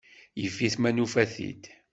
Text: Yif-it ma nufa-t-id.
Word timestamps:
Yif-it 0.41 0.75
ma 0.79 0.89
nufa-t-id. 0.91 1.63